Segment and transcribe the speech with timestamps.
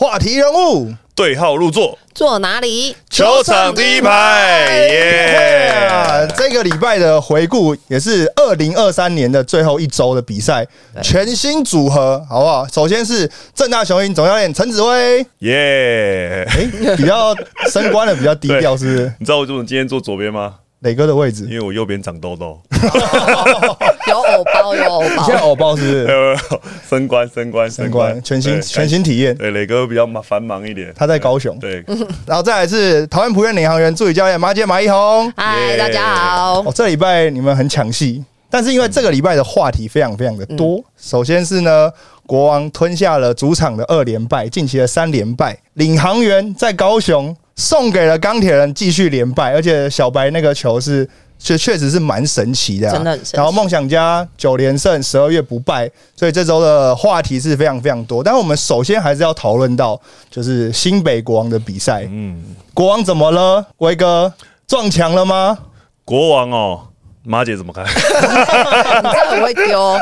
[0.00, 2.94] 话题人物，对号入座，坐哪里？
[3.10, 5.88] 球场第一排，耶！
[5.90, 10.64] 啊，这个礼拜的回顾也是二零二三年的最后一周的比赛，
[11.02, 12.64] 全新组合，好不好？
[12.68, 16.46] 首先是正大雄鹰总教练陈子威，耶！
[16.48, 17.34] 哎，比较
[17.68, 19.12] 升官的比较低调，是不是？
[19.18, 20.54] 你知道我为什么今天坐左边吗？
[20.80, 22.56] 磊哥的位置因，为我右边长痘痘，
[24.08, 25.34] 有偶包，有偶包你现。
[25.34, 26.04] 在偶包是不是？
[26.04, 29.36] 没 有没有升官升官升官，全新全新体验。
[29.36, 31.84] 对，磊哥比较忙繁忙一点，他在高雄，对，
[32.24, 35.32] 然后再来是桃园璞园领航员助理教练马姐马一红。
[35.36, 36.72] 嗨，大家好哦，。
[36.72, 40.80] 这礼拜你们很抢戏，但是因为这个礼拜的话题非常非常的多。
[40.96, 41.90] 首先是呢，
[42.24, 51.06] 国王吞下了主场的二连败，近期的三连败，领航员在高雄送给了钢铁人继续连败，而且小白那个球是。
[51.40, 58.24] 确确实是蛮神奇的、啊，真的很神奇然后梦想家九连胜，十二月不败，所以这周的话题是非常非常多。
[58.24, 59.96] 但是我们首先还是要讨论到，
[60.28, 62.04] 就是新北国王的比赛。
[62.10, 62.42] 嗯，
[62.74, 63.64] 国王怎么了？
[63.76, 64.34] 威哥
[64.66, 65.56] 撞墙了吗？
[66.04, 66.80] 国王哦，
[67.22, 67.84] 马姐怎么看？
[67.86, 69.96] 你真的很会丢，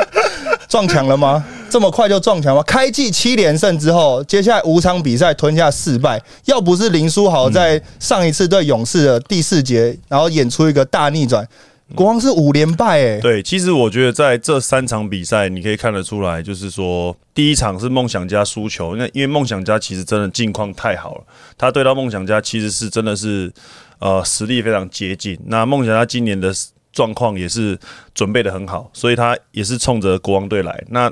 [0.67, 1.45] 撞墙了吗？
[1.69, 2.63] 这么快就撞墙吗？
[2.63, 11.47] 开季七连胜之后，接下来五场比赛吞下四败，要不是林书豪在上一次对勇士的第四节，然后演出一个大逆转，
[11.93, 21.23] 国王是五连败哎、对，其实我觉得在这三场比赛，你可以看得出来，就是说第一场是梦想家输球，那因为梦想家其实真的境况太好了，
[21.57, 23.51] 他对到梦想家其实是真的是
[23.99, 25.37] 呃实力非常接近。
[25.45, 26.51] 那梦想家今年的
[26.93, 27.77] 状况也是
[28.15, 30.83] 准备的很好，所以他也是冲着国王队来。
[30.89, 31.11] 那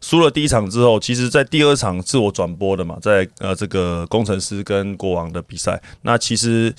[0.00, 6.74] 输了第一场之后，其实在第二场是我转播的嘛，在呃这个工程师跟国王的比赛，那其实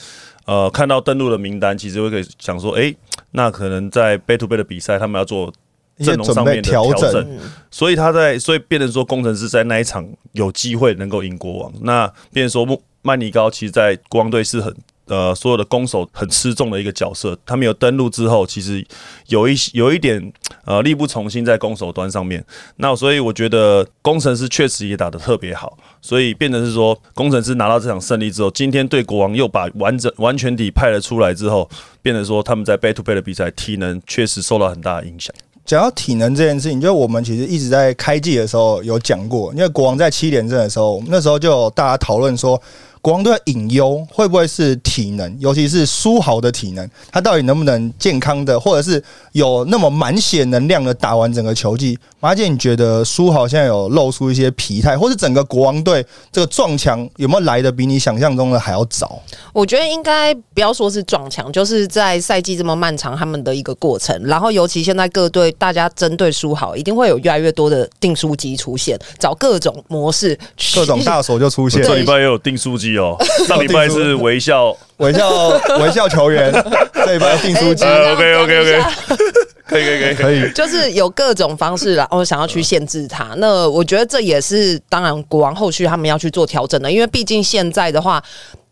[0.45, 2.95] 呃看到登录的名单，其实会可以想说，诶，
[3.31, 5.53] 那可能在 Bay to Bay 的比赛，他们要做
[5.99, 11.71] 阵容上面的调整整，所以他在，所以变成说工程师在那一场有机会能够赢国王。
[11.81, 14.75] 那变成说穆曼尼高其实，在国王队是很
[15.11, 17.37] 呃所有的攻守很吃重的一个角色。
[17.45, 18.83] 他们有登陆之后，其实
[19.27, 20.31] 有一有一点
[20.63, 22.43] 呃力不从心在攻守端上面。
[22.77, 31.69] 那所以我觉得工程师确实也打得特别好，所以变成是说工程师拿到这场胜利之后，今天对国王又把完整完全体派了出来之后，
[32.01, 35.35] 变成说他们在 Bay to Bay 的比赛体能确实受到很大的影响。
[35.63, 42.59] 讲到体能这件事情，就我们其实一直在开季的时候有讲过，因为国王在七连胜的时候，那时候就有大家讨论说，
[43.01, 51.97] 国王队的隐忧会不会是体能，尤其是苏豪的体能，他到底能不能健康的，或者是有那么满血能量的打完整个球季？
[52.19, 59.19] 马姐，你觉得苏豪现在有露出一些疲态，或是整个国王队这个撞墙有没有来的比你想象中的还要早？
[59.51, 64.15] 我觉得应该不要说是撞墙，就是在赛季这么漫长，他们的一个过程。
[64.25, 70.37] 然后，尤其现在各队大家针对苏豪，一定会有越来越多的定书机出现，找各种模式，
[70.75, 75.29] 各种大手就出现，这礼拜也有订书机 哦，上礼拜是微笑，微笑
[75.79, 76.51] 微笑球员，
[76.93, 78.83] 这礼拜订书机呃，OK OK OK，
[79.65, 83.33] 可以可以可以可以，就是有各种方式啦，哦，想要去限制他。
[83.37, 88.21] 那我觉得这也是当然国王后续他们要去做调整的，因为毕竟现在的话，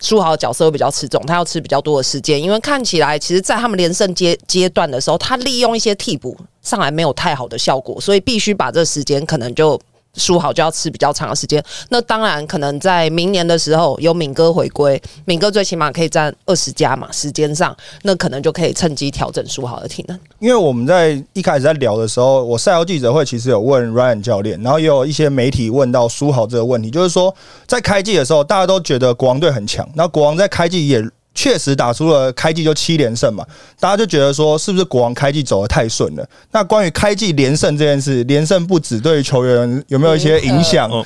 [0.01, 2.41] 书豪的角色会比较吃重，他要吃比较多的时间。
[2.41, 9.79] 因为看起来，其实，在他们连胜阶阶段的时候，他利用一些替补上来没有太好的效果，所以必须把这时间可能就。
[10.19, 20.19] 输好就要吃比较长的时间，那当然可能在明年的时候有敏哥回归，敏哥最起码可以占二十加嘛，时间上那可能就可以趁机调整输好的体能。
[20.39, 27.33] 因为我们在一开始在聊的时候，我赛后记者会其实有问 Ryan 教练，然后也有一些媒体问到苏豪这个问题，就是说
[27.65, 31.01] 在开季的时候，大家都觉得国王队很强，那国王在开季也
[31.33, 33.45] 确实打出了开季就七连胜嘛，
[33.79, 36.27] 大家就觉得说是不是国王开季走的太顺了？
[36.51, 40.89] 那关于开季连胜这件事，连胜不止对于球员有没有一些影响？
[40.89, 41.05] 哦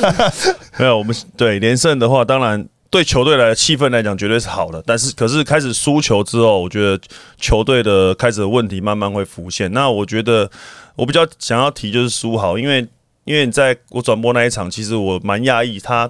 [0.78, 2.66] 没有我们对连胜的话，当然。
[2.88, 4.82] 对球队来的气氛来讲，绝对是好的。
[4.86, 6.98] 但是，可是开始输球之后，我觉得
[7.36, 9.70] 球队的开始的问题慢慢会浮现。
[9.72, 10.48] 那我觉得
[10.94, 12.86] 我比较想要提就是输好，因为
[13.24, 16.08] 因为你在我转播那一场，其实我蛮讶异他。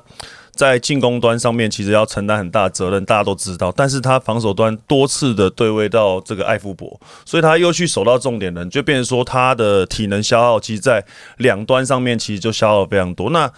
[0.56, 3.70] 在进攻端上面，其实要承担很大责任，大家都知道。
[3.70, 11.04] 但是他防守端多次的对位到这个艾夫伯，所以他又去守到重点人，就变成说他的体能消耗，其实在
[11.36, 13.30] 两端上面其实就消耗非常多。
[13.30, 13.48] 那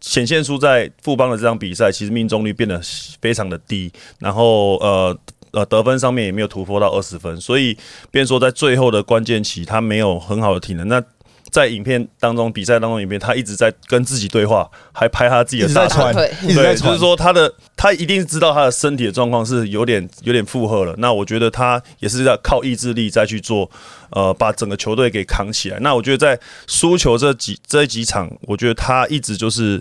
[0.00, 2.80] 显现出在富邦的这场比赛，其实命中率变得
[3.20, 5.16] 非常的低，然后呃
[5.52, 7.76] 呃得分上面也没有突破到二十分，所以
[8.10, 10.86] 变说在最后的关键期，他没有很好的体能。
[10.88, 11.02] 那
[11.50, 16.98] 在影片当中，比赛当中，影片他一直在跟自己对话，还拍他自己的大腿传对，对，就一直在传是。
[16.98, 20.94] 说他的他一定知道他的身体的状况是有点有点负荷了。
[20.98, 23.70] 那我觉得他也是要靠意志力再去做，
[24.10, 25.78] 呃，把整个球队给扛起来。
[25.80, 29.80] 那我觉得在输球这几这几场，我觉得他一直就是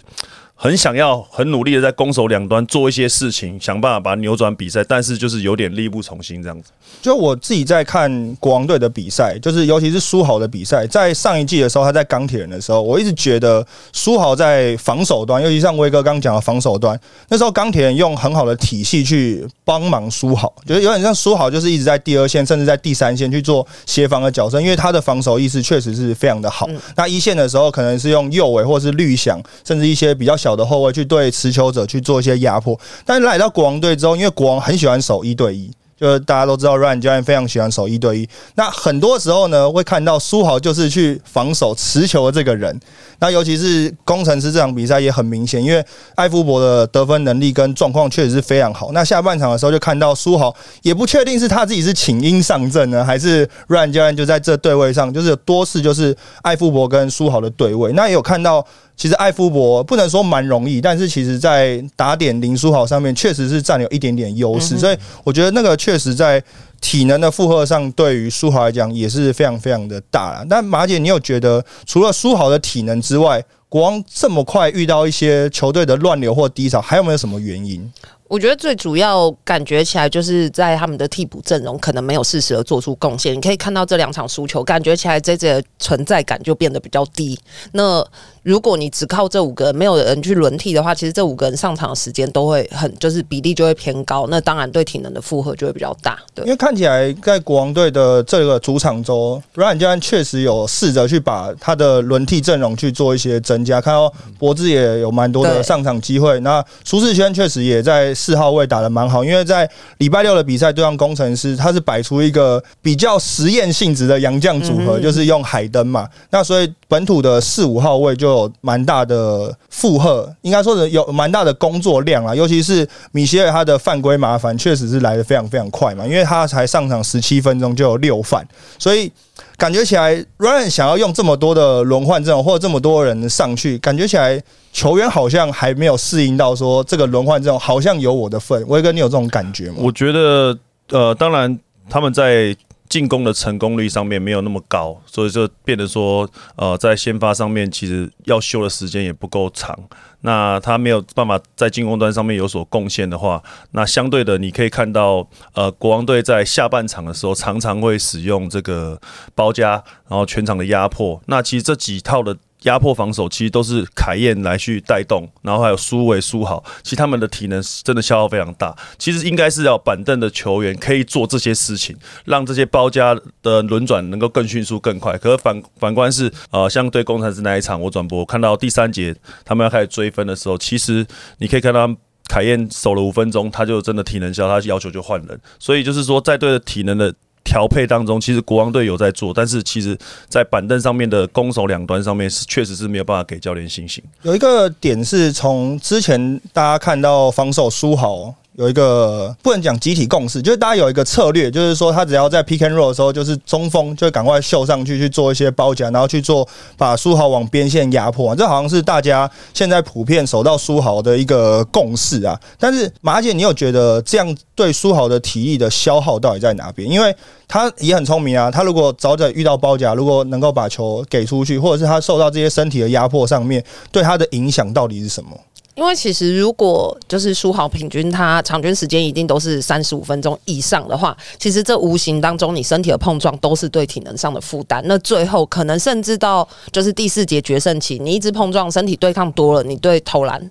[0.57, 6.72] 很想要、很努力的在攻守两端做一些事情，想办法把它扭转比赛，但是就是有点力不从心这样子。
[7.02, 16.98] 就我自己在看国王队的比赛，就是尤其是苏豪的比赛，在上一季的时候，他在钢铁人的时候，我一直觉得苏豪在防守端，尤其像威哥刚讲的防守端，
[17.28, 26.68] 那时候钢铁人用很好的体系去帮忙苏豪，就是有点像苏豪就是一直在第二线，甚至在第三线去做协防的角色，因为他的防守意识确实是非常的好。
[26.96, 32.80] 那一线的时候，可能是用右尾或是绿响，甚至一些比较小的后卫去对持球者去做一些压迫。
[33.03, 35.71] 但来到国王队之后，因为国王很喜欢守一对一。
[35.97, 38.30] 就是大家都知道，Ryan 教练非常喜欢守一对一。
[38.56, 42.77] 那很多时候呢，会看到苏豪就是去防守持球的这个人。
[43.19, 45.81] 那尤其是工程师这场比赛也很明显，因为
[46.15, 48.92] 艾夫伯的得分能力跟状况确实是非常好。
[48.92, 57.94] 那下半场的时候就看到苏豪也不确定是他自己是请缨上阵呢，还是 Ryan 教练就在这对位上，就是多次就是艾夫伯跟苏豪的对位。
[57.94, 58.68] 那也有看到。
[58.97, 66.42] 其实艾夫伯不能说蛮容易，但是其实在打点林书豪上面确实是占有一点点优势，所以我觉得那个确实在
[66.80, 70.45] 体能的负荷上，对于书豪来讲也是非常非常的大了。
[70.50, 77.92] 但马姐，你有觉得除了书豪的体能之外，国王这么快遇到一些球队的乱流或低潮，还有没有什么原因？
[78.27, 83.36] 我觉得最主要感觉起来就是在他们的替补阵容可能没有适时的做出贡献。
[83.36, 87.38] 你可以看到这两场输球，感觉起来这这存在感就变得比较低。
[87.74, 88.03] 那
[88.45, 94.27] 如果你只靠这五个人，没有人去轮替的话，其实这五个人上场的时间都会很，就是比例就会偏高。
[94.30, 96.15] 那当然对体能的负荷就会比较大。
[96.36, 103.81] 对，因为看起来在国王队的这个主场周，Ryan 教练确实有试着去把他的轮替阵容去做一些增加。
[103.81, 109.25] 看到博智也有蛮多的上场机会，那舒世轩确实也在四号位打的蛮好。
[109.25, 116.07] 因为在礼拜六的比赛对上工程师，他是摆出一个比较实验性质的洋将组合，就是用海登嘛。
[116.30, 118.26] 那所以本土的四五号位就。
[118.26, 128.44] 有蛮大的负荷，应该说是有蛮大的工作量啊，尤其是米歇尔他的犯规麻烦确实是来的非常非常快嘛，因为他才上场十七分钟就有六犯，
[128.80, 129.12] 所以
[129.58, 134.42] 感觉起来 Ryan 想要用这么多的轮换阵容或者这么多人上去，感觉起来
[134.74, 139.76] 球员好像还没有适应到说这个轮换阵容好像有我的份，威哥你有这种感觉吗？
[139.78, 140.58] 我觉得
[140.90, 141.58] 呃，当然
[141.88, 142.58] 他们在。
[142.88, 149.78] 进攻的成功率上面没有那么高，所以就变得说，呃，在先发上面其实要修的时间也不够长。
[150.22, 159.00] 那他没有办法在进攻端上面有所贡献的话，那相对的你可以看到，呃，国王队在下半场的时候常常会使用这个
[159.36, 161.22] 包夹，然后全场的压迫。
[161.28, 162.38] 那其实这几套的。
[162.66, 168.76] 压迫防守其实都是凯燕来去带动，然后还有苏伟苏好，其实他们的体能真的消耗非常大。
[169.00, 171.96] 其实应该是要板凳的球员可以做这些事情，
[172.26, 175.18] 让这些包夹的轮转能够更迅速更快。
[175.18, 181.06] 可是反反观是呃，像对工程师那一场，我转播看到第三节他们要开始追分的时候，其实
[181.38, 181.90] 你可以看到
[182.28, 185.40] 凯燕守了五分钟，他就真的体能消，他要求就换人。
[185.60, 187.14] 所以就是说，在对体能的。
[187.45, 189.97] 调配当中，其实国王队有在做，但是其实，
[190.27, 194.03] 在板凳上面的攻守两端上面是确实是没有办法给教练信心。
[194.24, 198.36] 有一个点是从之前大家看到防守输好。
[198.57, 206.48] 有一个不能讲集体共识，就是大家有一个策略，就是说他只要在 pick and roll 的时候，就是中锋就赶快秀上去去做一些包夹，然后去做
[206.78, 208.34] 把书豪往边线压迫。
[208.34, 212.40] 这好像是大家现在普遍守到书豪的一个共识啊。
[212.57, 216.90] 但是马姐，你有觉得这样对书豪的体力的消耗到底在哪边？
[216.90, 217.14] 因为
[217.50, 225.31] 他也很聪明啊，他如果早点遇到包夹，如果能够把球给出去，或者是他受到这些身体的压迫上面，对他的影响到底是什么？
[225.76, 234.82] 因为其实如果就是输好平均，他场均时间一定都是三十五分钟以上的话，其实这无形当中你身体的碰撞都是对体能上的负担。
[234.86, 240.50] 那最后可能甚至到就是第四节决胜期，你一直碰撞，身体对抗多了，你对投篮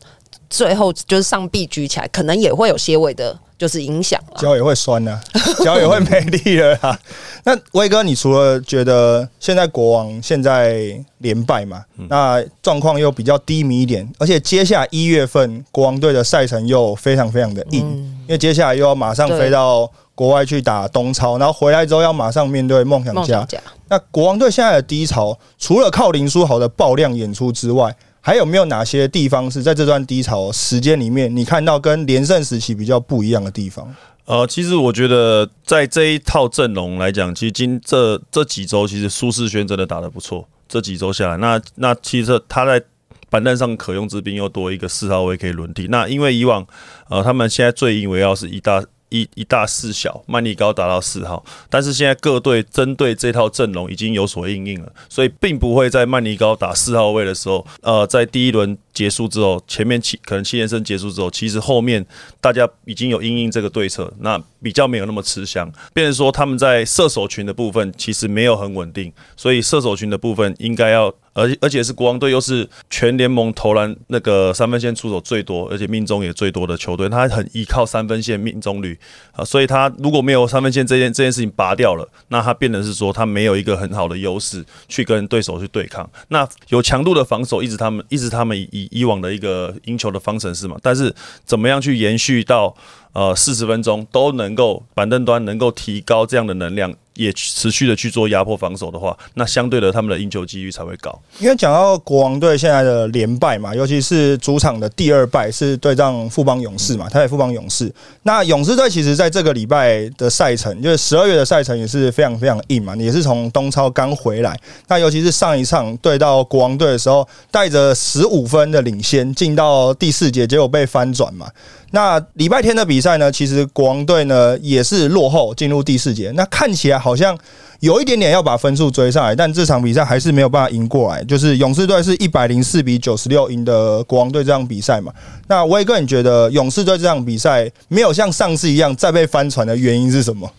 [0.50, 3.38] 最后就是上臂举起来，可能也会有些微的。
[3.56, 5.20] 就是影响，脚也会酸呢，
[5.64, 6.98] 脚也会没力了啊。
[7.44, 17.80] 那威哥，你除了觉得现在国王现在连败嘛，那状况又比较低迷一点，而且接下来一月份国王队的赛程又非常非常的硬，
[18.26, 23.46] 因为接下来又要马上飞到国外去打东超，然后回来之后要马上面对梦想家。
[23.88, 27.94] 那国王队现在的低潮，除了靠林书豪的爆量演出之外，
[28.26, 33.94] 还有没有哪些地方是在这段低潮时间里面，你看到跟连胜时期比较不一样的地方？
[34.24, 40.48] 呃，其实我觉得在这一套阵容来讲，其实今这这几周，其实苏世轩真的打得不错。
[40.66, 42.82] 这几周下来，那那其实他在
[43.28, 45.86] 板凳上可用之兵又多一个四号位可以轮替。
[45.88, 46.66] 那因为以往
[47.10, 48.82] 呃，他们现在最引为傲是一大。
[49.08, 62.04] 一一大四小，曼尼高打到四号，但是现在各队针对这套阵容已经有所应应了，所以并不会在曼尼高打四号位的时候，呃，在第一轮结束之后，前面七可能七连胜结束之后，其实后面
[62.40, 65.70] 大家已经有因应这个对策，那比较没有那么吃香。
[65.92, 71.12] 变成说他们在射手群的部分其实没有很稳定，所以射手群的部分应该要。
[71.36, 78.96] 而而且是国王队，又是全联盟投篮那个三分线出手最多，而且命中也最多的球队，他很依靠三分线命中率
[79.32, 86.08] 啊，所以他如果没有三分线这件这件事情拔掉了，那他变得是说他没有一个很好的优势去跟对手去对抗。
[86.28, 91.14] 那有强度的防守，一直他们一直他们以以往的一个赢球的方程式嘛，但是
[91.44, 92.74] 怎么样去延续到？
[93.14, 101.18] 呃，四十分钟都能够板凳端能够提高这样的能量，也持续的去做压迫防守的话，那相对的他们的赢球几率才会高。
[101.38, 107.92] 因为讲到国王队现在的连败嘛，尤其是主场的第二败是对战富邦勇士嘛，台北富邦勇士。
[108.22, 114.58] 那勇士队其实在这个礼拜的赛程，就是十二月的赛程也是非常非常硬嘛，也是从东超刚回来。
[114.88, 121.46] 那尤其是上一场对到国王队的时候，带着十五分的领先进到第四节，结果被翻转嘛。
[121.90, 123.30] 那礼拜天的比赛呢？
[123.30, 126.32] 其实国王队呢也是落后进入第四节。
[126.34, 127.38] 那看起来好像
[127.80, 131.22] 有一点点要把分数追上来，但这场比赛还是没有办法赢过来。
[131.24, 135.12] 就是勇士队是一百零四比九十六赢的国王队这场比赛嘛？
[135.46, 140.50] 那我也个人觉得勇士队这场比赛没有像上次一样再被翻船的原因是什么？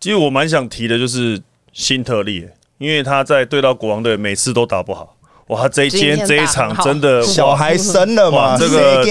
[0.00, 1.40] 其实我蛮想提的就是
[1.72, 2.48] 新特利，
[2.78, 5.16] 因为他在对到国王队每次都打不好。
[5.48, 8.56] 哇，这一天这一场真的小孩生了嘛？
[8.56, 9.04] 这个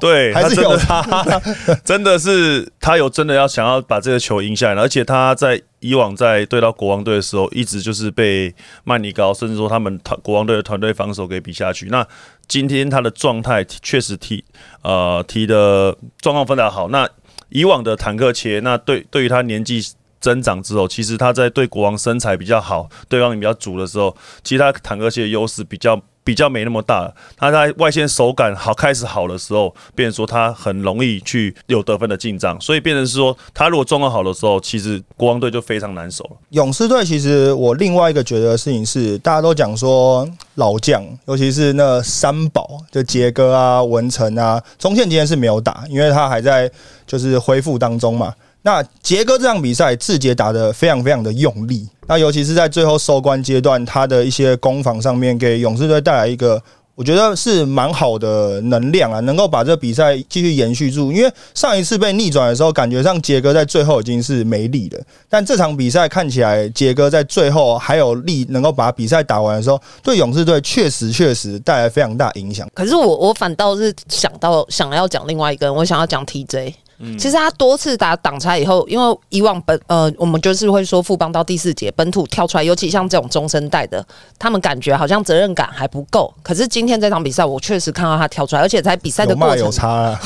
[0.00, 1.02] 对，还是有他，
[1.84, 11.86] 真的是他有真的要想要把这个球赢下来，而且他在以往在对到国王队的时候，一直就是被曼尼高，甚至说他们团国王队的团队防守给比下去。
[11.86, 12.06] 那
[12.46, 14.44] 今天他的状态确实踢
[14.82, 16.88] 呃踢的状况非常好。
[16.90, 17.08] 那
[17.48, 19.84] 以往的坦克切，那对对于他年纪。
[20.22, 27.12] 增长之后，其实他在对国王身材比较好，对方也比较足的时候，其实他坦克系的优势比较比较没那么大。
[27.36, 36.36] 他在外线手感好开始好的时候，变成说他很容易去有得分的进账，所以变成是说他如果状况好的时候，其实国王队就非常难守了。
[36.50, 46.70] 勇士队其实我另外一个觉得的事情是，大家都讲说老将，尤其是那三宝，就杰哥啊、文成啊，中线今天是没有打，因为他还在
[47.04, 48.32] 就是恢复当中嘛。
[48.64, 56.62] 那杰哥这场比赛，志杰打的非常非常的用力，那尤其是在最后收官阶段，他的一些攻防上面，给勇士队带来一个，
[56.94, 61.10] 我觉得是蛮好的能量啊，能够把这比赛继续延续住。
[61.10, 72.68] 因为上一次被逆转的时候，感觉上杰哥在最后已经是没力了，但这场比赛看起来，杰哥在最后还有力，能够把比赛打完的时候，对勇士队确实确实带来非常大影响。
[72.72, 76.74] 可是我我反倒是想到想要讲另外一个人，我想要讲 TJ。
[77.18, 84.04] 其实他多次打挡拆以后，因为以往本呃，我们就是会说富邦到第四节本土跳出来，尤其像这种中生代的，
[84.38, 86.32] 他们感觉好像责任感还不够。
[86.42, 90.18] 可是今天这场比赛，我确实看到他跳出来，而且在比赛的过程有差，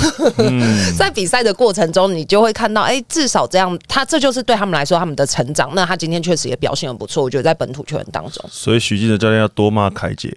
[0.98, 5.70] 在比赛的过程中，你就会看到，哎，至少这样，他这就是对他们来说他们的成长。
[5.74, 8.44] 那他今天确实也表现很不错，我觉得在本土球员当中。
[8.50, 10.30] 所以许晋的教练要多骂凯杰。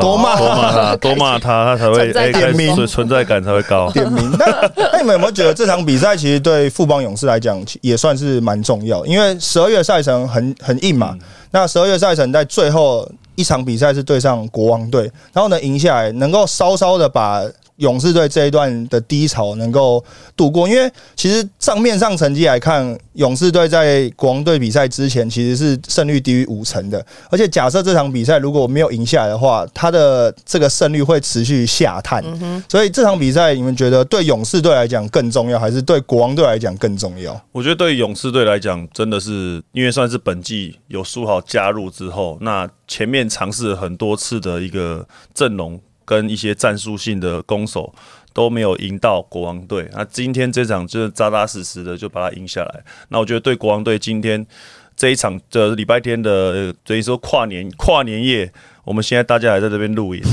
[0.00, 3.90] 多骂多骂他， 多骂他，他才会点名，存在感才会高。
[3.90, 4.30] 点名。
[4.38, 9.04] 那那你们有没有觉得这场比赛其实对富邦勇士来讲也算是蛮重要？
[9.06, 11.16] 因为十二月赛程很很硬嘛。
[11.50, 17.42] 那十二月赛程在最后一场比赛是对上国王队，然后呢赢下来，能够稍稍的把。
[17.82, 20.02] 勇士队这一段的低潮能够
[20.36, 27.04] 度过，因为其实账面上成绩来看，勇士队在国王队比赛之前其实是胜率低于五成的。
[27.28, 32.22] 而且假设这场比赛如果没有赢下来的话，他的这个胜率会持续下探。
[32.68, 37.38] 所以这场比赛，你们觉得对勇士队来讲更重要，还是对国王队来讲更重要？
[37.50, 45.80] 我觉得对勇士队来讲，真的是因为算是本季有苏豪加入之后，那前面尝试了很多次的一个阵容。
[46.04, 47.92] 跟一些战术性的攻守
[48.32, 52.84] 都没有赢到国王队，那今天这场就是扎扎实实的就把它赢下来。
[53.08, 54.46] 那我觉得对国王队今天
[54.96, 58.52] 这一场的礼拜天的，所以说跨年跨年夜。
[58.84, 60.20] 我们现在大家还在这边录影，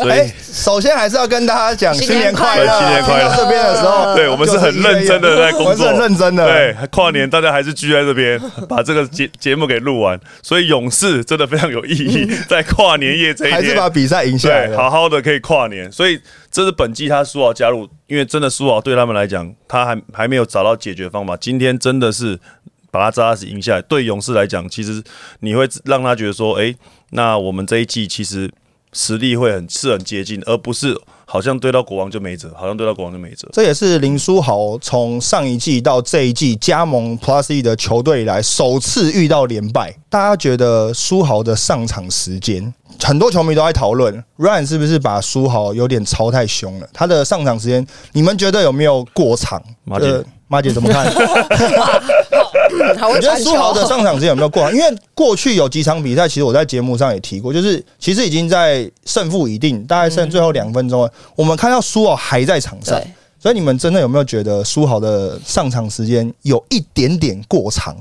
[0.00, 3.34] 所以首先还是要跟大家讲新年快乐，新年快乐。
[3.36, 6.46] 这边的时候，对我们是很认真的在工作，很认真的。
[6.46, 10.18] 对，跨年大家还是聚在这边，把这个节节目给录完。
[10.40, 15.90] 所以勇士真的非常有意义，在跨年夜这一天，还是把比赛赢下来，好好的可以跨年。
[15.90, 16.20] 所以
[16.52, 21.36] 这是本季他苏豪加入，因为真的苏豪对他们来讲，他还还没有找到解决方法。
[21.36, 22.38] 今天真的是。
[22.90, 25.02] 把他扎实赢下来，对勇士来讲，其实
[25.40, 26.74] 你会让他觉得说，哎，
[27.10, 28.50] 那我们这一季其实
[28.92, 33.48] 实力会很是很接近，而不是好像对到国王就没辙，好像对到国王就没辙。
[33.52, 39.94] 这也是林书豪从上一季到这一季加盟 Plus E 的球队以来首次遇到连败。
[40.08, 46.88] 大家觉得书豪的上场时间，很多球迷都在讨论，Ryan 是不是把书豪有点超太凶了？
[46.92, 49.62] 他的上场时间，你们觉得有没有过长？
[49.84, 51.06] 马姐，马姐怎么看？
[53.08, 54.70] 我觉得苏豪的上场时间有没有过？
[54.72, 61.12] 因为过去有几场比赛，其实我在节目上也提过，就是其实已经在胜负已定，大概剩最后两分钟了。
[61.36, 63.00] 我们看到苏豪还在场上，
[63.38, 67.96] 所以你们真的有没有觉得苏豪的上场时间有一点点过长？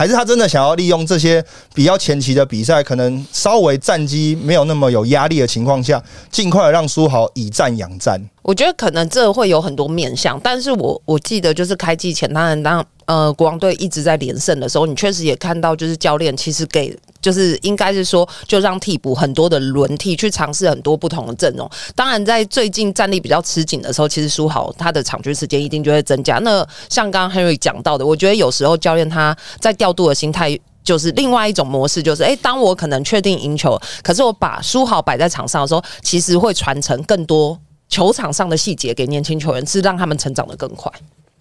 [0.00, 8.18] 还是他真的想要利用这些比较前期的比赛，可能稍微战机没有那么有压力的情况下，尽快让苏豪以战养战？
[8.42, 21.70] 我觉得可能这会有很多面向，但是我我记得就是开季前，当然当呃国王队一直在连胜的时候，你确实也看到，就是教练其实给就是应该是说，就让替补很多的轮替去尝试很多不同的阵容。
[21.94, 26.38] 当然，在最近战力比较吃紧的时候，其实输好他的场均时间一定就会增加。
[26.38, 37.58] 那像刚刚 Henry 讲到的，我觉得有时候教练他在调度的心态就是另外一种模式，就是诶，当我可能确定赢球，可是我把输好摆在场上的时候，其实会传承更多。
[37.90, 40.90] 球场上的细节给年轻球员，是让他们成长的更快。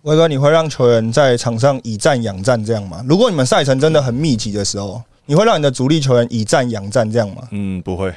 [0.02, 3.02] 威哥，你会让球员在场上以战养战这样吗？
[3.08, 7.44] 如果你们赛程真的很密集的时候，你会让你的主力球员以战养战这样吗？
[7.52, 8.14] 嗯，不会。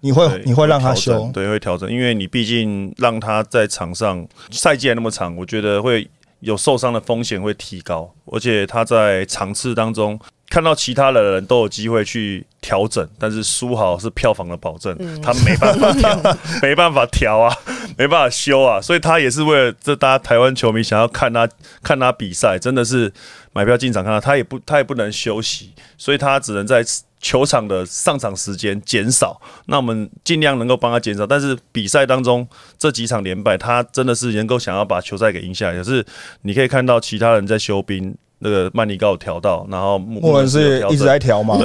[0.00, 1.30] 你会你会让他休？
[1.32, 6.08] 对，会调整，因为你毕竟让他在场上赛季还那么长，我觉得会
[6.40, 10.18] 有受伤的风险会提高，而且他在场次当中。
[10.48, 17.54] 看到其他的人都有机会去调整，但是苏豪是票房的保证，他没办法调， 没办法调啊，
[17.98, 21.48] 没办法修啊，所以他也是为了这大家台湾球迷想要看他
[21.82, 23.12] 看他比赛，真的是
[23.52, 26.84] 买票进场看他，他也不他也不能休息，所以他只能在
[27.20, 29.40] 球场的上场时间减少。
[29.66, 32.46] 那我们尽量能够帮他减少，但是比赛当中
[32.78, 35.76] 这几场连败，他真的是能够想要把球赛给赢下来。
[35.76, 36.06] 可是
[36.42, 38.16] 你可以看到其他人在休兵。
[38.38, 41.58] 那个曼尼高调到，然后穆伦是一直在调嘛？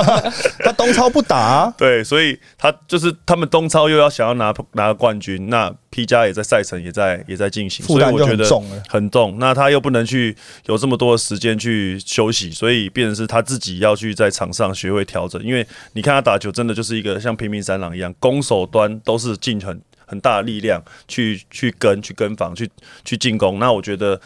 [0.64, 9.36] 他东超不打， 对，所以他就是他们东超又要想要拿拿冠军，那 P 加也在赛程也在也在进行，负担就很重很重。
[9.38, 15.42] 那他又不能去有这么多的时间去休息，所以变成是他自己要去在场上学会调整。
[15.44, 22.70] 因为你看他打球，真的就是一个像平民三郎一样，攻守端都是尽很很大的力量去去跟去跟防去
[23.04, 23.58] 去进攻。
[23.58, 24.18] 那我觉得。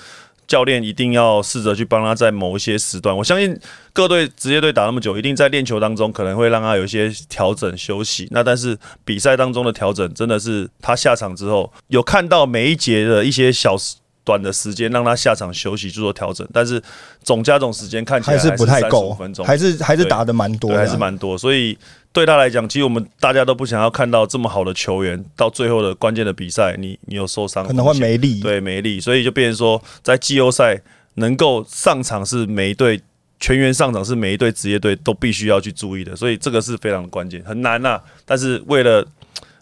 [0.51, 3.57] 教练一定要试着去帮他，在某一些时段，我相信
[3.93, 8.27] 各队职业队打那么久，一定在练球当中可能会让他有一些调整休息。
[8.33, 13.77] 那但是比赛当中的调整，真的是他下场之后有看到每一节的一些小
[14.25, 16.45] 短的时间，让他下场休息去做调整。
[16.53, 16.83] 但是
[17.23, 21.79] 总加总时间看起来还是不太够，还是还是打的蛮多，还是蛮多，所以。
[22.13, 30.81] 对他来讲，其实我们大家都不想要看到这么好的球员到最后的关键的比赛，你你有受伤，可能会没力，对没力，所以就变成说，在季后赛
[31.15, 33.01] 能够上场是每一队
[33.39, 38.01] 全员上场是每一队职业队都必须要去注意的，所以这个是非常的关键，很难呐。
[38.25, 39.07] 但是为了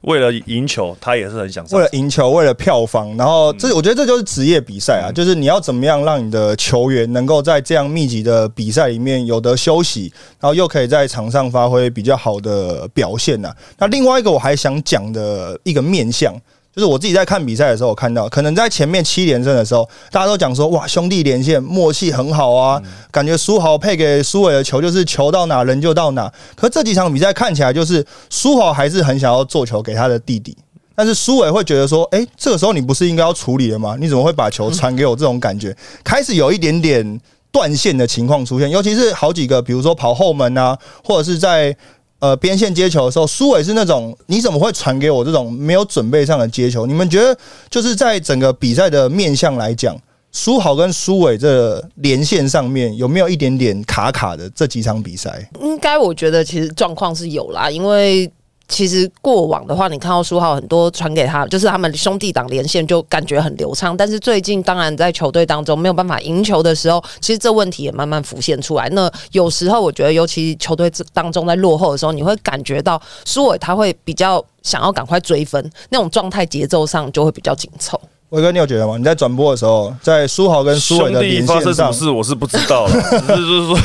[0.02, 13.52] 为了赢球，他也是很想为了赢球，为了票房，然后这我觉得这就是职业比赛啊，就是你要怎么样让你的球员能够在这样密集的比赛里面有得休息，然后又可以在场上发挥比较好的表现呢？
[13.78, 16.34] 那另外一个我还想讲的一个面向。
[16.78, 26.32] 就是我自己在看比赛的时候，我看到可能在前面七连胜的时候，大家都讲说哇兄弟连线默契很好啊，感觉苏豪配给苏伟的球就是球到哪人就到哪。
[26.54, 30.56] 可这几场比赛看起来就是苏豪还是很想要做球给他的弟弟，
[30.94, 33.96] 但是苏伟会觉得说，哎，这个时候你不是应该要处理了吗？
[33.98, 35.16] 你怎么会把球传给我？
[35.16, 41.76] 这种感觉开始有一点点断线的情况出现，尤其是好几个，比如说跑后门啊，或者是在。
[42.20, 46.86] 呃，边线接球的时候，苏伟是那种你怎么会传给我这种没有准备上的接球？
[46.86, 47.38] 你们觉得
[47.70, 49.96] 就是在整个比赛的面向来讲，
[50.32, 55.48] 苏豪跟苏伟这连线上面有没有一点点卡卡的这几场比赛？
[55.60, 58.30] 应该我觉得其实状况是有啦，因为。
[58.68, 63.96] 其实过往的话，你看到书豪很多传给他，就是他们兄弟党连线就感觉很流畅。
[63.96, 68.86] 但是最近，当然在球队当中没有办法赢球的时候，其实这问题也慢慢浮现出来。
[68.90, 77.98] 那有时候我觉得，尤其球队当中在落后的时候，你会感觉到苏伟他会比较想要赶快追分，那种状态节奏上就会比较紧凑。
[78.30, 78.98] 伟哥，你有觉得吗？
[78.98, 83.78] 你在转播的时候，在苏豪跟苏伟的连线上，事我是不知道，就是说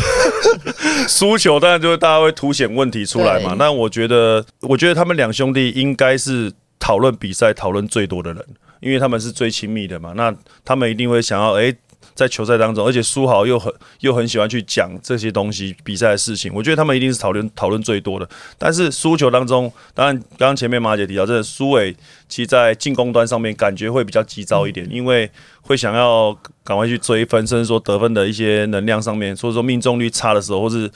[1.08, 3.56] 输球，当然就是大家会凸显问题出来嘛。
[3.58, 8.46] 那我觉得，我觉得他们两兄弟应该是讨论比赛讨论最多的人，
[8.82, 10.14] 因为他们是最亲密的嘛。
[10.16, 10.34] 那
[10.66, 11.74] 他们一定会想要，哎，
[12.14, 18.28] 在球赛当中，而且苏豪又很又很喜欢去讲这些东西比赛的事情，我觉得他们一定是讨论讨论最多的。
[18.58, 21.96] 但是输球当中，当然刚刚前面马姐提到，这苏伟
[22.28, 25.30] 其实在进攻端上面感觉会比较急躁一点，因为
[25.62, 30.90] 会想要赶快去追分，甚至说得分的一些能量上面，所以说命中率差的时候，或是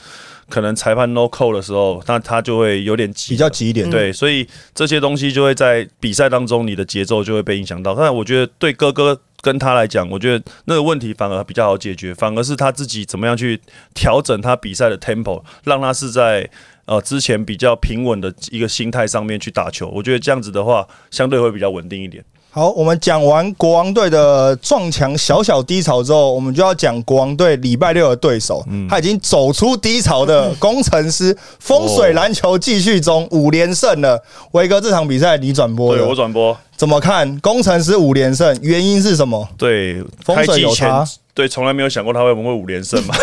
[0.50, 3.90] 可能裁判 no call 的时候，那他就会有点急，比较急一点。
[3.90, 7.94] 对，所以这些东西就会在比赛当中，你的节奏就会被影响到。
[7.94, 13.60] 但我觉得对哥哥跟他来讲，我觉得那个问题反而比较好解决，反而是他自己怎么样去
[13.94, 16.50] 调整他比赛的 tempo，让他是在
[16.86, 19.88] 呃之前比较平稳的一个心态上面去打球。
[19.90, 22.24] 我觉得这样子的话，相对会比较稳定一点。
[22.58, 28.66] 好，我们讲完国王队的撞墙小小低潮之后，我们就要讲国王队礼拜六的对手。
[28.90, 34.20] 他已经走出低潮的工程师，风水篮球继续中，五连胜了。
[34.54, 37.40] 威哥，这场比赛你转播对我转播，怎么看？
[37.42, 39.48] 工程师五连胜，原因是什么？
[39.56, 43.14] 对，风水有差对，从来没有想过他会不会五连胜嘛。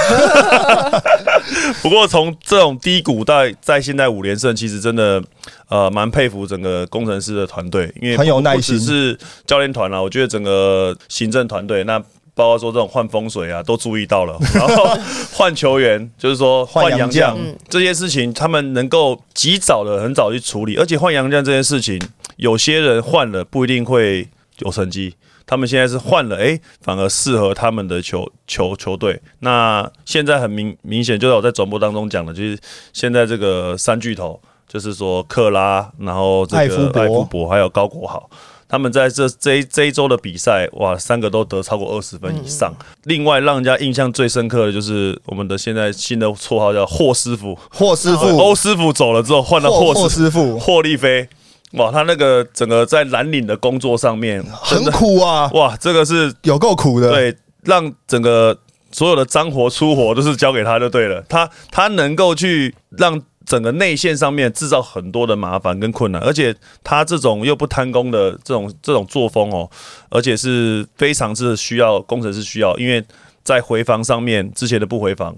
[1.82, 5.20] 不过从这种低谷到在现在五连胜，其实真的
[5.68, 12.00] 呃蛮佩服整个工程师的团队，因为很有耐不只心是教练团啦，我觉得整个行政团队那。
[12.36, 14.98] 包括说这种换风水啊，都注意到了，然后
[15.32, 21.96] 换球员，就是说换洋将这些事情，他们能够及早的、很早去处理，而且换洋将这件事情，
[22.34, 24.26] 有些人换了不一定会
[24.58, 25.14] 有成绩，
[25.46, 29.20] 他们现在是换了，诶，反而适合他们的球球球队。
[29.40, 32.58] 那现在很明明显，就是我在转播当中讲的，就是
[32.92, 38.28] 现在这个三巨头，就是说克拉，然后这个艾夫伯还有高国豪。
[38.66, 42.74] 他们在这这一这一周的比赛，哇，三个都得超过二十分以上。
[43.04, 51.28] 另外，让人家印象最深刻的就是我们的现在新的绰号叫霍师傅，霍师傅， 欧师傅走了之后换了霍师傅霍利菲，
[51.76, 58.56] 哇，他那个整个在蓝领的工作上面很苦啊， 哇，这个是有够苦的。，对，让整个
[58.92, 61.22] 所有的脏活粗活都是交给他就对了。
[61.28, 69.68] 他他能够去让整个内线上面制造很多的麻烦跟困难，而且他这种又不贪功的这种这种作风哦，
[70.10, 73.04] 而且是非常是需要工程师需要，因为
[73.42, 75.36] 在回防上面之前的不回防。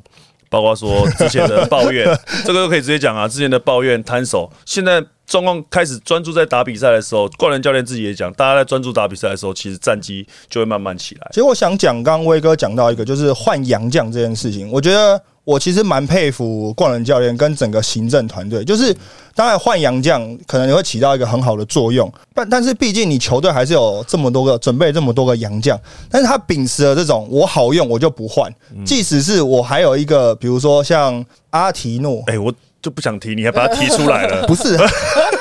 [0.48, 2.06] 包括说之前的抱怨，
[2.46, 3.26] 这个都可以直接讲啊。
[3.26, 11.26] 之前的抱怨摊手，现在状况开始专注在打比赛的时候，冠伦教练自己也讲，大家在专注打比赛的时候，其实战绩就会慢慢起来。
[11.30, 18.64] 其实我想讲，刚刚威哥讲到一个，就是换洋将这件事情，我觉得我其实蛮佩服冠伦教练跟整个行政团队。
[18.64, 18.94] 就是
[19.34, 28.52] 当然换洋将可能也会起到一个很好的作用，但但是毕竟你球队还是有这么多个准备这么多个洋将，但是他秉持了这种我好用我就不换，
[28.84, 32.52] 即使是我还有一个，比如说像阿提诺，哎、我
[32.86, 34.42] 就不想提，你还把他提出来了。
[34.46, 34.76] 不是，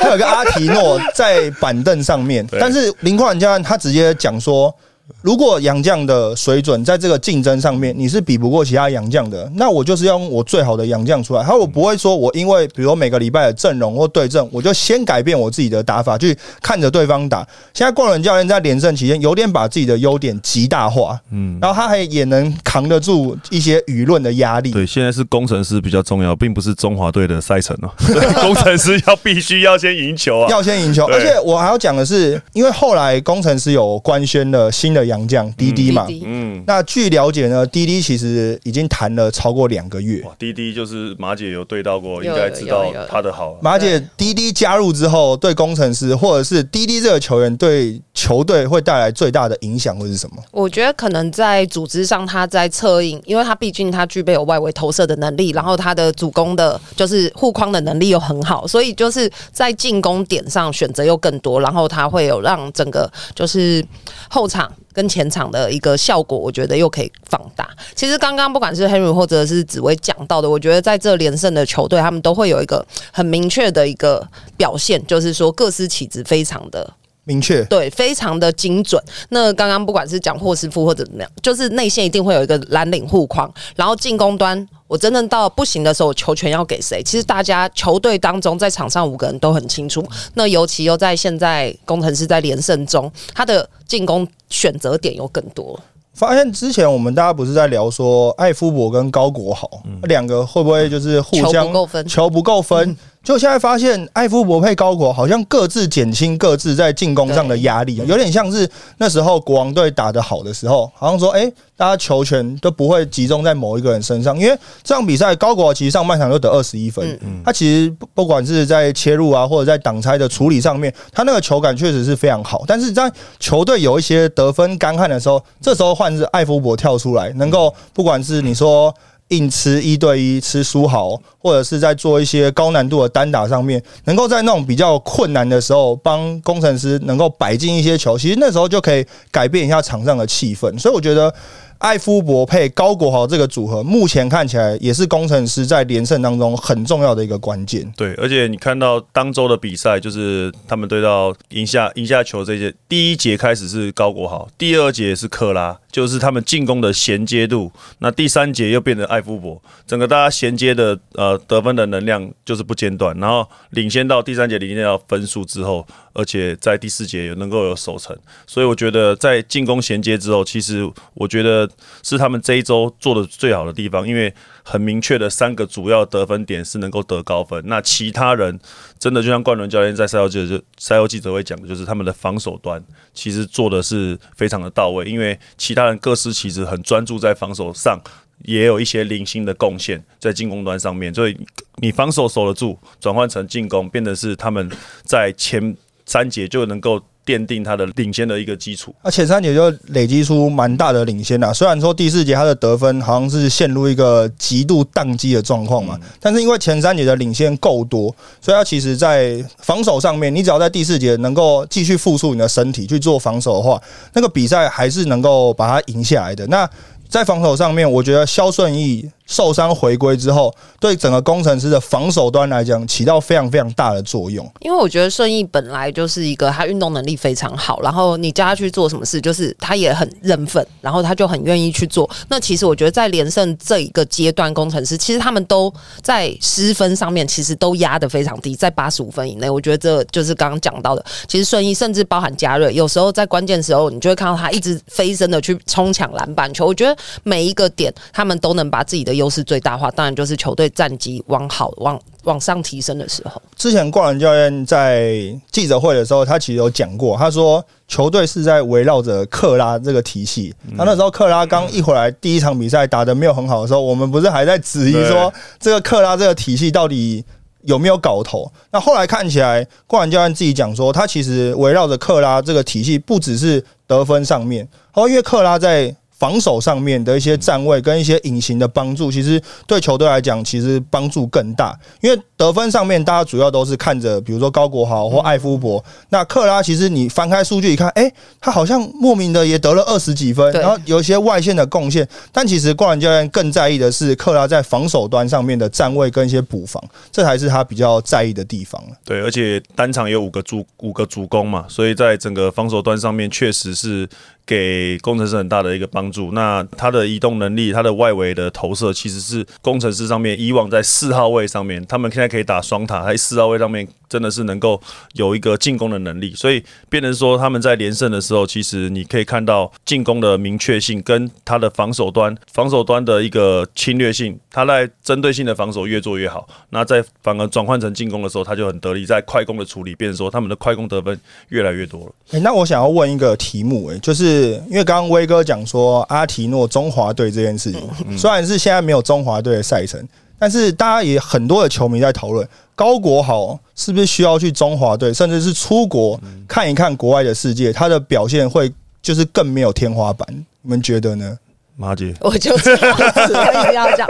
[0.02, 4.76] 他有个阿提诺在板凳上面，但是林冠教练他直接讲说，
[5.22, 11.44] 如果洋将的水准在这个竞争上面你是比不过其他洋将的，那我就是要用我最好的洋将出来。
[11.44, 17.48] 他我不会说我因为比如每个礼拜的阵容或对阵，我就先改变我自己的打法去看着对方打。
[17.74, 24.72] 现在冠伦教练在连胜期间有点把自己的优点极大化，嗯，然后他还也能扛得住一些舆论的压力。
[24.72, 27.90] 对，现在是工程师比较重要，并不是中华队的赛程哦。
[28.08, 30.50] 对工程师要必须要先赢球啊。
[30.50, 40.22] 要先赢球，而且我还要讲的是，因为后来工程师有官宣了新的洋将滴滴嘛，嗯，那据了解呢，滴滴其实已经谈了超过两个月。
[40.24, 43.60] 哇，滴滴就是马姐有对到过，应该知道他的好啊。
[43.62, 50.42] 马姐，滴滴加入之后，对工程师或者是滴滴这个球员对球队会带来最大的影响会是什么？
[50.52, 63.86] 我觉得可能在组织上，他在策应，因为他毕竟他具备有外围投射的能力，然后他的主攻的，就是护框的能力又很好，所以就是在进攻点上选择又更多，然后他会有让整个就是
[64.30, 67.70] 后场跟前场的一个效果，我觉得又可以放大。
[67.94, 74.26] 其实刚刚不管是 Henry 或者是紫薇讲到的，我觉得在这连胜的球队，他们都会有一个很明确的一个
[74.56, 76.90] 表现，就是说各司其职，非常的
[77.26, 79.02] 明确，对，非常的精准。
[79.30, 87.02] 那刚刚不管是讲霍师傅或者怎么样，就是内线一定会有一个蓝领护框，然后进攻端，我真正到不行的时候，球权要给谁？
[87.04, 90.08] 其实大家球队当中在场上五个人都很清楚。
[90.36, 95.80] 那尤其又在现在工程师在连胜中，他的进攻选择点又更多。
[96.14, 99.70] 发现之前我们大家不是在聊说艾夫伯跟高国豪
[100.04, 102.96] 两个会不会就是互球相不够分球不够分？
[103.26, 128.94] 就现在发现艾夫伯配高国好像各自减轻各自在进攻上的压力，有点像是那时候国王队打得好的时候，好像说，哎，大家球权都不会集中在某一个人身上，因为这场比赛高国其实上半场就得二十一分，嗯他其实不管是在切入啊或者在挡拆的处理上面，他那个球感确实是非常好，但是在球队有一些得分干旱的时候，这时候换是艾夫伯跳出来，能够不管是你说。
[129.30, 140.78] 硬吃一对一吃书豪，或者是在做一些高难度的单打上面，能够在那种比较困难的时候帮工程师能够摆进一些球，其实那时候就可以改变一下场上的气氛。
[140.80, 141.34] 所以我觉得。
[141.80, 147.92] 艾夫伯配高国豪这个组合，目前看起来也是工程师在连胜当中很重要的一个关键。
[147.96, 157.72] 对，而且你看到当周的比赛，就是他们对到赢下赢下球这些，第一节开始是高国豪，第二节是克拉，就是他们进攻的衔接度。
[158.00, 165.86] 那第三节又变成艾夫伯，整个大家衔接的呃得分的能量就是不间断，然后领先到第三节领先到分数之后。
[166.16, 171.70] 而且在第四节也能够有守成，所以我觉得在进攻衔接之后，其实我觉得
[172.04, 177.62] 是他们这一周做的最好的地方，因为很明确的三个主要得分点是能够得高分。
[177.68, 178.58] 那其他人
[178.98, 182.82] 真的就像冠伦教练在赛后记者赛后记者会讲的，就是他们的防守端
[183.14, 188.00] 其实做的是非常的到位，因为其他人各司其职，很专注在防守上，
[188.46, 191.14] 也有一些零星的贡献在进攻端上面。
[191.14, 191.38] 所以
[191.82, 194.72] 你防守守得住，转换成进攻，变得是他们
[195.04, 195.76] 在前。
[196.06, 198.94] 三节就能够奠定他的领先的一个基础。
[199.04, 201.52] 那前三节就累积出蛮大的领先啊。
[201.52, 213.82] 虽然说第四节他的得分好像是陷入一个极度宕机的状况嘛，但是因为前三节的领先够多，所以他其实在防守上面，你只要在第四节能够继续复述你的身体去做防守的话，
[214.14, 216.46] 那个比赛还是能够把它赢下来的。
[216.48, 216.70] 那
[217.10, 219.10] 在防守上面，我觉得肖顺义。
[219.26, 224.50] 受伤回归之后，对整个工程师的防守端来讲，起到非常非常大的作用。
[224.60, 232.10] 因为我觉得顺义本来就是一个他运动能力非常好，然后你叫他去做什么事，就是他也很认份，然后他就很愿意去做。
[232.28, 239.50] 那其实我觉得在连胜这一个阶段，工程师其实他们都在失分上面，其实都压得非常低，在八十五分以内。
[239.50, 241.04] 我觉得这就是刚刚讲到的。
[241.28, 246.66] 其实顺义甚至包含加瑞，有时候在关键时候，你就会看到他一直飞身的去冲抢篮板球。
[246.66, 253.42] 我觉得每一个点，他们都能把自己的优势最大化，当然就是球队战绩往好往往上提升的时候。
[253.56, 255.16] 之前冠伦教练在
[255.52, 260.54] 记者会的时候，他其实有讲过，他说球队是在围绕着克拉这个体系。
[260.78, 267.24] 他那时候克拉刚一回来，第一场比赛打的没有很好的时候，我们不是还在质疑说这个克拉这个体系到底
[267.62, 268.52] 有没有搞头？
[268.72, 275.96] 那后来看起来，冠伦教练自己讲说，他其实围绕着克拉这个体系，不只是得分上面，哦，因为克拉在。
[276.18, 281.78] 防守上面的一些站位跟一些隐形的帮助，其实对球队来讲，其实帮助更大。
[282.02, 285.84] 因为得分上面，大家主要都是看着，比如说高国豪或艾夫伯。
[286.10, 292.08] 那克拉其实你翻开数据一看，哎，他好像莫名的也得了二十几分，然后有一些外线的贡献。
[292.32, 298.82] 但其实冠伦教练更在意的是克拉在防守端上面的站位跟一些补防，这才是他比较在意的地方。
[299.04, 304.08] 对，而且单场有五个助五个主攻嘛，所以在整个防守端上面，确实是。
[304.46, 306.32] 给工程师很大的一个帮助。
[306.34, 314.82] 那它的移动能力，它的外围的投射，其实是工程师上面以往在四号位上面，他们现在可以打双塔，在四号位上面真的是能够
[315.14, 316.34] 有一个进攻的能力。
[316.36, 326.46] 所以，变成说他们在连胜的时候，其实你可以看到进攻的明确性跟他的防守端，防守端的一个侵略性，他在针对性的防守越做越好。
[326.72, 332.12] 那在反而转换成进攻的时候，他就很得力，在快攻的处理，变成说他们的快攻得分越来越多了。
[332.32, 334.26] 诶，那我想要问一个题目，诶，就是。
[334.26, 340.04] 是因为刚刚威哥讲说阿提诺中华队这件事情，虽然是现在没有中华队的赛程，
[340.38, 348.72] 但是大家也很多的球迷在讨论高国豪是不是需要去中华队，甚至是出国看一看国外的世界，他的表现会
[349.02, 350.28] 就是更没有天花板。
[350.62, 351.38] 你们觉得呢？
[351.78, 354.08] 马姐，我就知道一定要讲。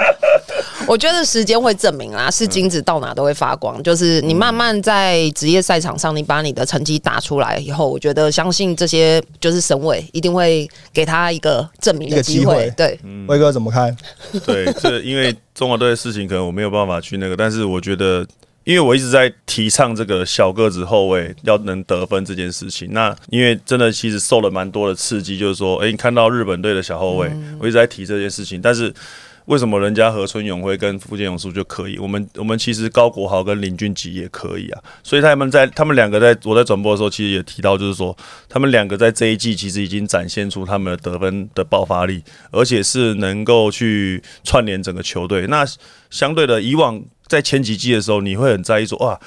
[0.88, 3.82] 我觉得时间会证明啦，是金子到哪都会发光。
[3.82, 12.72] 就是你慢慢在职业赛场上，你把你的成绩打出来以后，我觉得相信这些就是省委一定会给他一个证明的机会。
[12.76, 13.96] 对，威哥怎么看？
[14.46, 18.26] 对，这因为中国队的事情，可能我没有办法去那个，但是我觉得，
[18.64, 22.90] 因为我一直在提倡这个小个子后卫要能得分这件事情。
[22.92, 28.94] 那因为真的其实受了蛮多的刺激，就是说，哎，你看到日本队的小后卫，我一直在提这件事情，但是。
[29.46, 31.98] 为什么人家河村永辉跟福建勇叔就可以？
[32.00, 34.84] 我们我们其实高国豪跟林俊杰也可以啊。
[35.04, 38.16] 所以他们在他们两个在我在转播的时候，其实也提到，就是说
[38.50, 45.46] 他们两个在这一季其实已经展现出他们的得分的爆发力，而且是能够去串联整个球队。
[45.48, 45.66] 那
[46.10, 49.20] 相对的，以往在前几季的时候，你会很在意说哇。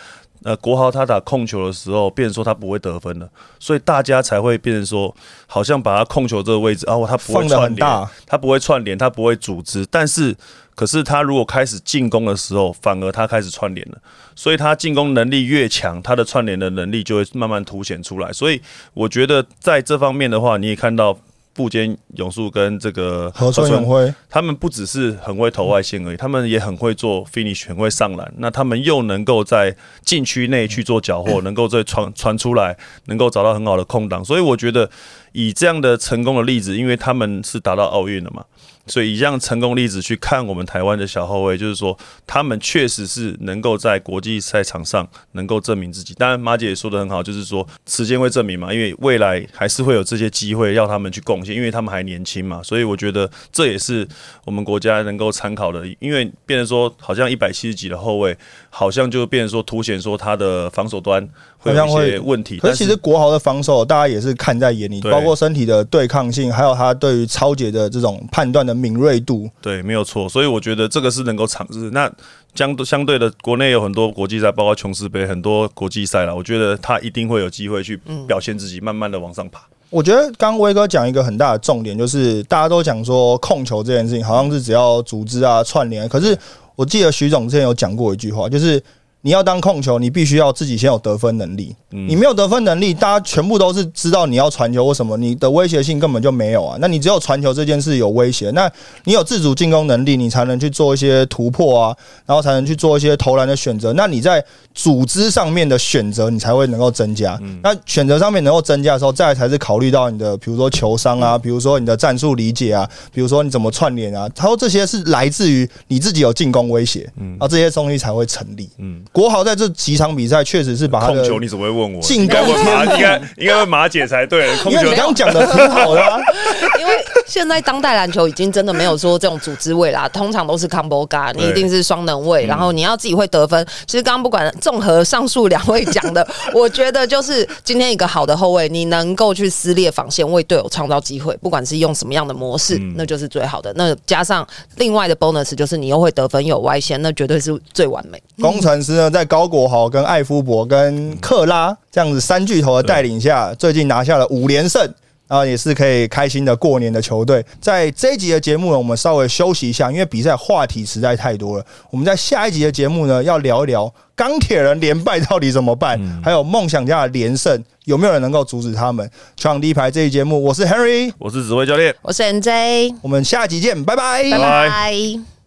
[0.44, 5.14] 呃，国豪他打控球的时候，变成说他不会得分了，所以大家才会变成说，
[5.46, 9.87] 好像把他控球这个位置，哦，他不会串联，他不会串联，他不会组织。
[9.90, 10.37] 但是，
[10.74, 13.98] 可是他如果开始进攻的时候，反而他开始串联了，
[14.37, 18.33] 所以他进攻能力越强，他的串联的能力就会慢慢凸显出来。
[18.33, 18.61] 所以，
[18.94, 21.18] 我觉得在这方面的话，你也看到。
[21.59, 28.33] 富坚勇树跟这个何春永辉，他们不只是很会投外线而已，他们也很会做 finish，很会上篮。
[28.37, 34.25] 那他们又能够在禁区内去做缴获， 能够再传传出来，能够找到很好的空档。
[34.25, 34.88] 所以我觉得
[35.33, 38.44] 以这样的成功的例子，因为他们是达到奥运了嘛。
[38.88, 41.96] 所以以这样成功例子去看我们台湾的小后卫，就是说
[42.27, 46.14] 他们确实是能够在国际赛场上能够证明自己。
[46.14, 52.62] 当然马姐也说的很好，就是说时间会证明嘛，因为未来还是会有这些机会要他们去贡献，因为他们还年轻嘛。
[52.62, 54.07] 所以我觉得这也是
[54.44, 55.87] 我们国家能够参考的。
[56.01, 58.37] 因为变成说好像一百七十几的后卫，
[58.70, 61.29] 好像就变成说凸显说他的防守端。
[61.61, 69.50] 会有一些问题，可是其实国豪的防守，大家也是看在眼里，包括身体的对抗性，还有他对于超节的这种判断的敏锐度。
[69.60, 70.28] 对，没有错。
[70.28, 71.90] 所以我觉得这个是能够尝试。
[71.90, 72.10] 那
[72.54, 76.34] 相相对的，国内有很多国际赛，包括琼斯杯，很多国际赛了。
[76.34, 79.60] 我觉得他一定会有机会去表现自己，慢慢的往上爬。
[79.90, 86.08] 我觉得刚威哥讲一个很大的重点，就是大家都讲说控球这件事情，好像是只要组织啊串联。
[86.08, 86.38] 可是
[86.76, 88.82] 我记得徐总之前有讲过一句话，就是。
[89.22, 91.74] 你要当控球，你必须要自己先有得分能力。
[91.90, 96.76] 你没有得分能力，大家全部都是知道你要传球或什么，你的威胁性根本就没有啊。
[96.81, 98.70] 那你只有传球这件事有威胁，那
[99.04, 103.92] 你有自主进攻能力，你才能去做一些突破啊，然后才能去做一些投篮的选择。
[103.94, 107.40] 那你在组织上面的选择，你才会能够增加。
[107.62, 114.28] 那选择上面能够增加的时候，再才是考虑到你的，比如说球商啊，比如说你的战术理解啊，比如说你怎么串联啊。
[114.35, 118.68] 他说这些是来自于你自己有进攻威胁，啊，这些东西才会成立。
[118.78, 119.02] 嗯。
[119.12, 122.01] 国豪在这几场比赛确实是把控球，你怎么会问我？
[122.11, 124.55] 应该问马，应该应该问马姐才对。
[124.59, 126.21] 控球刚讲的挺好的，
[126.79, 126.92] 因为
[127.28, 133.64] 现在当代篮球已经真的没有说这种组织位啦， 通常都是 combo guard，你一定是双能位，然后你要自己会得分。
[133.86, 143.70] 其实刚刚不管综合上述两位讲的， 我觉得就是今天一个好的后卫，你能够去撕裂防线，为队友创造机会，不管是用什么样的模式，那就是最好的。
[143.76, 148.20] 那加上另外的 bonus，就是你又会得分，有外线，那绝对是最完美。
[148.40, 154.88] 工程师呢，在高国豪、跟艾夫伯、跟克拉这样子三巨头的带领下，最近拿下了五连胜，
[155.28, 157.44] 然后也是可以开心的过年的球队。
[157.60, 161.64] 在这一集的节目呢，我们稍微休息一下，因为比赛话题实在太多了。
[161.90, 169.08] 我们在下一集的节目呢，要聊一聊钢铁人连败到底怎么办，还有梦想家的连胜有没有人能够阻止他们？
[169.36, 175.38] 创第一排这一节目，我是 Henry，我是指挥教练，我是 NJ，我们下集见，拜拜，拜拜。